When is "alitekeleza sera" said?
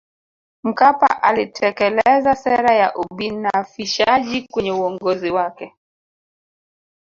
1.23-2.73